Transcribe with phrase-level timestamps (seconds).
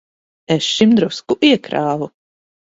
[0.55, 2.11] Es šim drusku iekrāvu.